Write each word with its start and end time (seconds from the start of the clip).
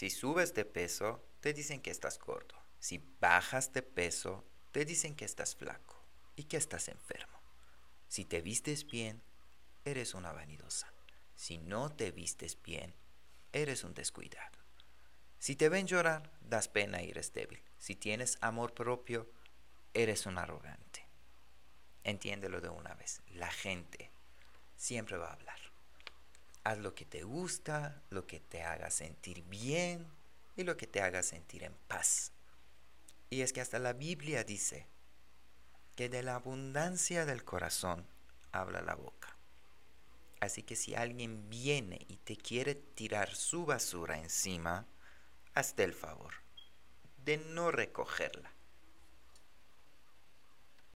Si 0.00 0.08
subes 0.08 0.54
de 0.54 0.64
peso, 0.64 1.22
te 1.40 1.52
dicen 1.52 1.82
que 1.82 1.90
estás 1.90 2.18
gordo. 2.18 2.54
Si 2.78 3.04
bajas 3.20 3.74
de 3.74 3.82
peso, 3.82 4.46
te 4.72 4.86
dicen 4.86 5.14
que 5.14 5.26
estás 5.26 5.54
flaco 5.54 6.02
y 6.36 6.44
que 6.44 6.56
estás 6.56 6.88
enfermo. 6.88 7.38
Si 8.08 8.24
te 8.24 8.40
vistes 8.40 8.86
bien, 8.86 9.22
eres 9.84 10.14
una 10.14 10.32
vanidosa. 10.32 10.90
Si 11.34 11.58
no 11.58 11.94
te 11.94 12.12
vistes 12.12 12.62
bien, 12.62 12.94
eres 13.52 13.84
un 13.84 13.92
descuidado. 13.92 14.58
Si 15.38 15.54
te 15.54 15.68
ven 15.68 15.86
llorar, 15.86 16.32
das 16.40 16.68
pena 16.68 17.02
y 17.02 17.10
eres 17.10 17.34
débil. 17.34 17.62
Si 17.76 17.94
tienes 17.94 18.38
amor 18.40 18.72
propio, 18.72 19.30
eres 19.92 20.24
un 20.24 20.38
arrogante. 20.38 21.06
Entiéndelo 22.04 22.62
de 22.62 22.70
una 22.70 22.94
vez. 22.94 23.20
La 23.34 23.50
gente 23.50 24.10
siempre 24.76 25.18
va 25.18 25.26
a 25.26 25.34
hablar. 25.34 25.69
Haz 26.64 26.78
lo 26.78 26.94
que 26.94 27.04
te 27.04 27.22
gusta, 27.22 28.02
lo 28.10 28.26
que 28.26 28.40
te 28.40 28.62
haga 28.62 28.90
sentir 28.90 29.42
bien 29.44 30.06
y 30.56 30.64
lo 30.64 30.76
que 30.76 30.86
te 30.86 31.00
haga 31.00 31.22
sentir 31.22 31.64
en 31.64 31.74
paz. 31.88 32.32
Y 33.30 33.42
es 33.42 33.52
que 33.52 33.60
hasta 33.60 33.78
la 33.78 33.92
Biblia 33.92 34.44
dice 34.44 34.86
que 35.96 36.08
de 36.08 36.22
la 36.22 36.34
abundancia 36.34 37.24
del 37.24 37.44
corazón 37.44 38.06
habla 38.52 38.82
la 38.82 38.94
boca. 38.94 39.36
Así 40.40 40.62
que 40.62 40.76
si 40.76 40.94
alguien 40.94 41.48
viene 41.50 42.06
y 42.08 42.16
te 42.16 42.36
quiere 42.36 42.74
tirar 42.74 43.34
su 43.34 43.66
basura 43.66 44.18
encima, 44.18 44.86
hazte 45.54 45.84
el 45.84 45.92
favor 45.92 46.34
de 47.24 47.36
no 47.36 47.70
recogerla 47.70 48.50